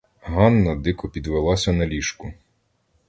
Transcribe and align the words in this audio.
Ганна 0.23 0.75
дико 0.75 1.09
підвелася 1.09 1.73
на 1.73 1.87
ліжку. 1.87 2.33